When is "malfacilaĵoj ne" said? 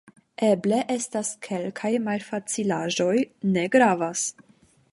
2.07-3.67